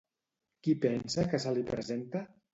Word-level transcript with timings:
Qui 0.67 0.75
pensa 0.85 1.27
que 1.35 1.41
se 1.45 1.55
li 1.59 1.67
presenta? 1.71 2.25